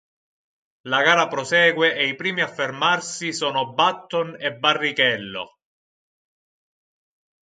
[0.91, 5.59] La gara prosegue e i primi a fermarsi sono Button e Barrichello.